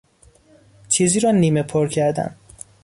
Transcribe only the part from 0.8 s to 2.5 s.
چیزی را نیمه پر کردن